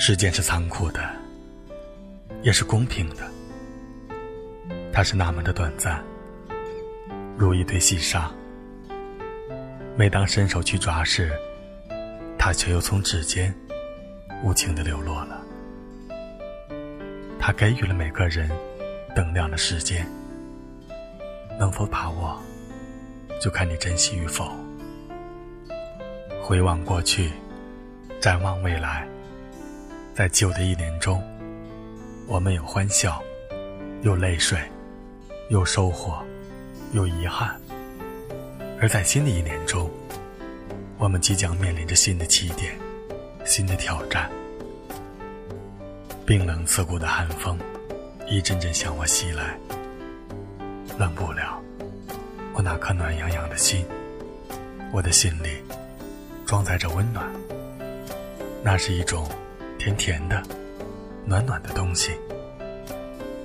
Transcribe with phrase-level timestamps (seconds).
[0.00, 1.10] 时间是残酷的，
[2.42, 3.28] 也是公平的。
[4.92, 6.02] 它是那么的短暂，
[7.36, 8.30] 如一堆细沙。
[9.96, 11.32] 每当伸手去抓时，
[12.38, 13.52] 它却又从指尖
[14.44, 15.42] 无情的流落了。
[17.40, 18.48] 它给予了每个人
[19.16, 20.06] 等量的时间，
[21.58, 22.40] 能否把握，
[23.40, 24.48] 就看你珍惜与否。
[26.40, 27.32] 回望过去，
[28.20, 29.06] 展望未来。
[30.18, 31.22] 在旧的一年中，
[32.26, 33.22] 我们有欢笑，
[34.02, 34.58] 有泪水，
[35.48, 36.18] 有收获，
[36.90, 37.50] 有遗憾；
[38.80, 39.88] 而在新的一年中，
[40.98, 42.76] 我们即将面临着新的起点，
[43.44, 44.28] 新的挑战。
[46.26, 47.56] 冰冷刺骨的寒风，
[48.26, 49.56] 一阵阵向我袭来，
[50.98, 51.62] 冷不了
[52.54, 53.86] 我那颗暖洋洋的心。
[54.90, 55.62] 我的心里
[56.44, 57.24] 装载着温暖，
[58.64, 59.24] 那是一种。
[59.78, 60.42] 甜甜的、
[61.24, 62.10] 暖暖的东西，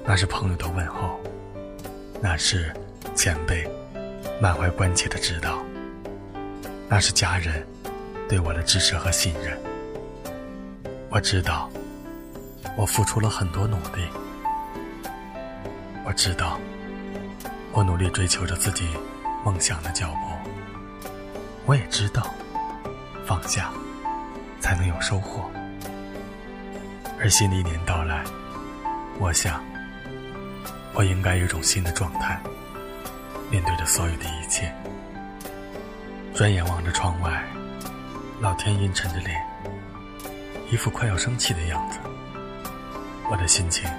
[0.03, 1.19] 那是朋友的问候，
[2.19, 2.73] 那是
[3.15, 3.69] 前辈
[4.41, 5.63] 满怀关切的指导，
[6.89, 7.65] 那是家人
[8.27, 9.57] 对我的支持和信任。
[11.09, 11.69] 我知道，
[12.75, 14.07] 我付出了很多努力，
[16.03, 16.59] 我知道，
[17.71, 18.89] 我努力追求着自己
[19.45, 21.09] 梦想的脚步，
[21.67, 22.33] 我也知道，
[23.23, 23.71] 放下
[24.59, 25.49] 才能有收获。
[27.23, 28.21] 而新的一年到来，
[29.17, 29.63] 我想，
[30.93, 32.37] 我应该有一种新的状态，
[33.49, 34.69] 面对着所有的一切。
[36.33, 37.41] 转眼望着窗外，
[38.41, 39.41] 老天阴沉着脸，
[40.69, 41.97] 一副快要生气的样子。
[43.31, 43.89] 我的心情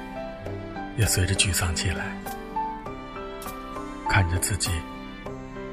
[0.98, 2.04] 也随着沮丧起来。
[4.06, 4.70] 看着自己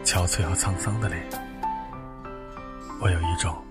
[0.05, 1.21] 憔悴和沧桑的脸，
[3.01, 3.61] 我有一种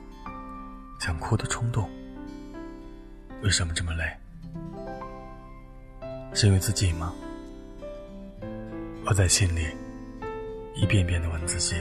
[0.98, 1.88] 想哭的冲动。
[3.42, 4.04] 为什么这么累？
[6.34, 7.14] 是因为自己吗？
[9.06, 9.66] 我在心里
[10.74, 11.74] 一遍遍的问自己。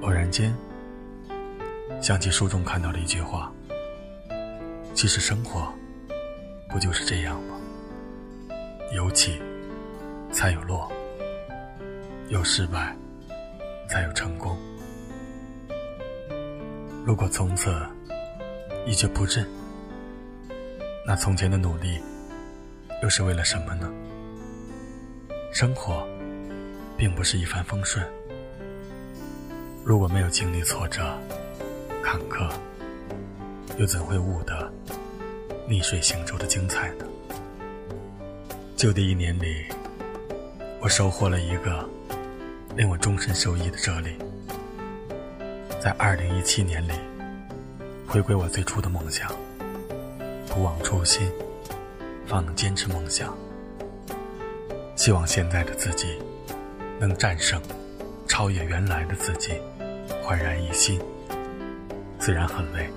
[0.00, 0.54] 偶然间
[2.00, 3.52] 想起书中看到的一句话
[4.94, 5.70] ：“其实生活
[6.70, 7.60] 不就是这样吗？
[8.94, 9.38] 有起
[10.32, 10.90] 才有落，
[12.30, 12.96] 有失败
[13.86, 14.56] 才有成功。
[17.04, 17.70] 如果从此
[18.88, 19.46] 一蹶不振。”
[21.06, 22.00] 那从前的努力，
[23.02, 23.90] 又是为了什么呢？
[25.52, 26.06] 生活，
[26.96, 28.04] 并不是一帆风顺。
[29.84, 31.16] 如果没有经历挫折、
[32.02, 32.50] 坎坷，
[33.78, 34.70] 又怎会悟得
[35.66, 37.06] 逆水行舟的精彩呢？
[38.76, 39.64] 旧的一年里，
[40.80, 41.88] 我收获了一个
[42.76, 44.16] 令我终身受益的哲理。
[45.80, 46.92] 在二零一七年里，
[48.08, 49.30] 回归我最初的梦想。
[50.48, 51.30] 不忘初心，
[52.26, 53.36] 方能坚持梦想。
[54.96, 56.18] 希望现在的自己
[56.98, 57.60] 能战胜、
[58.26, 59.52] 超越原来的自己，
[60.22, 60.98] 焕然一新。
[62.18, 62.88] 虽然很累，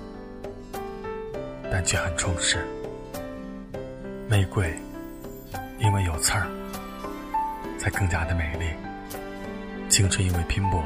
[1.70, 2.66] 但却很充实。
[4.30, 4.74] 玫瑰
[5.78, 6.48] 因为有刺儿，
[7.78, 8.68] 才更加的美丽；
[9.90, 10.82] 青春因为拼搏，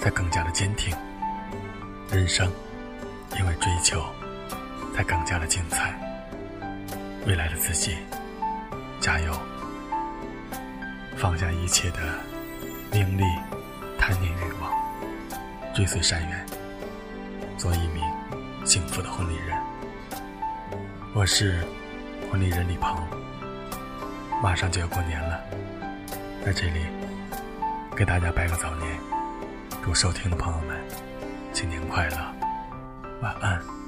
[0.00, 0.92] 才更加的坚挺；
[2.10, 2.50] 人生
[3.38, 4.04] 因为追求。
[5.00, 5.98] 才更加的精彩。
[7.26, 7.96] 未来的自己，
[9.00, 9.32] 加油！
[11.16, 11.98] 放下一切的
[12.92, 13.22] 名利、
[13.98, 14.70] 贪念、欲望，
[15.74, 16.46] 追随善缘，
[17.56, 18.02] 做一名
[18.66, 19.56] 幸福的婚礼人。
[21.14, 21.64] 我是
[22.30, 22.94] 婚礼人李鹏，
[24.42, 25.40] 马上就要过年了，
[26.44, 26.84] 在这里
[27.96, 28.98] 给大家拜个早年，
[29.82, 30.78] 祝收听的朋友们
[31.54, 32.16] 新年快乐，
[33.20, 33.79] 晚安。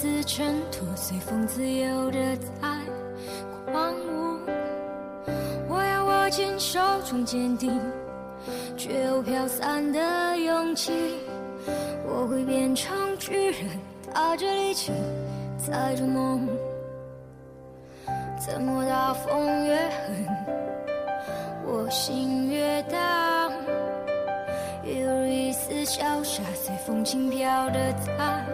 [0.00, 2.68] 似尘土，随风自由的在
[3.66, 4.38] 狂舞。
[5.68, 7.80] 我要握紧手中坚定
[8.76, 10.92] 却又飘散的勇气，
[12.06, 13.68] 我会变成巨人，
[14.14, 14.92] 踏着力气，
[15.56, 16.46] 载着梦。
[18.38, 20.28] 怎么大风越狠，
[21.66, 23.50] 我心越荡。
[24.84, 28.44] 有如一丝小沙，随风轻飘的在。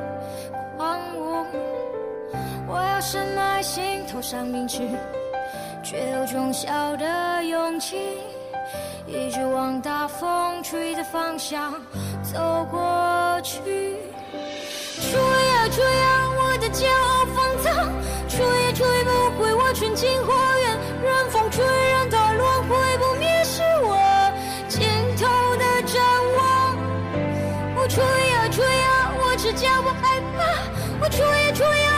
[2.75, 4.91] 我要深埋心头，上铭记，
[5.81, 6.67] 却有种小
[6.97, 8.19] 的勇气，
[9.06, 11.73] 一直往大风吹的方向
[12.21, 12.67] 走。
[12.73, 17.73] 过去，吹呀吹呀，我的骄傲放纵，
[18.29, 20.77] 吹也吹不回我纯净花园。
[21.00, 23.97] 任风吹，任它落，会不灭是我
[24.69, 24.82] 尽
[25.17, 25.27] 头
[25.59, 26.03] 的展
[26.37, 26.77] 望。
[27.77, 30.43] 我吹呀吹呀，我只叫我害怕。
[31.00, 31.94] 我吹呀吹呀。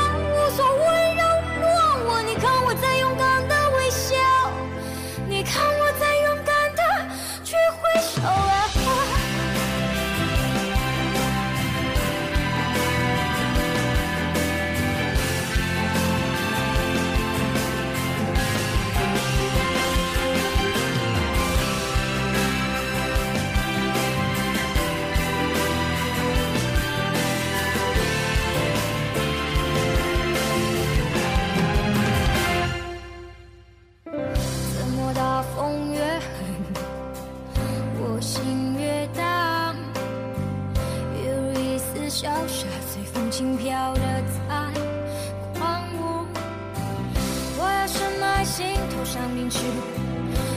[49.07, 49.61] 想明去，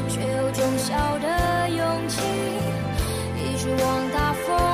[0.09, 2.19] 却有种小的勇气，
[3.37, 4.68] 一直往大风。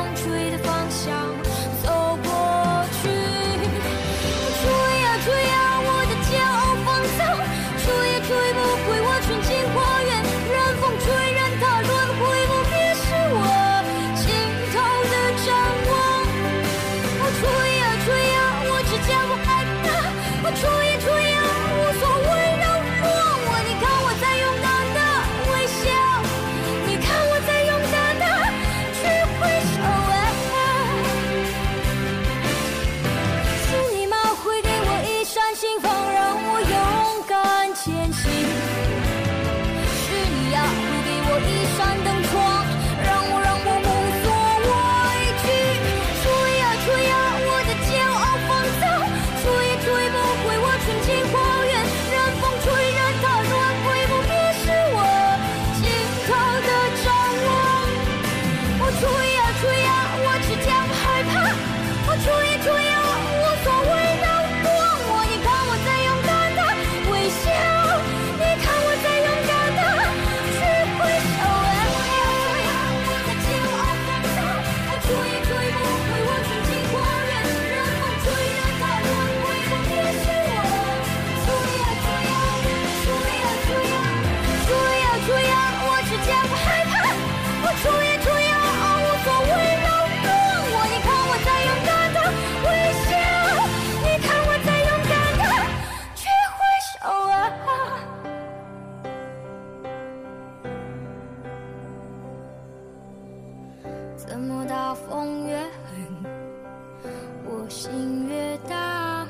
[107.95, 109.25] 心越大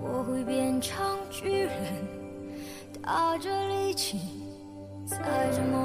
[0.00, 1.72] 我会变成巨人
[3.02, 4.20] 踏着力气
[5.04, 5.18] 踩
[5.50, 5.83] 着梦